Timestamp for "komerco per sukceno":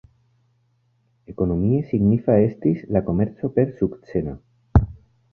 3.09-4.35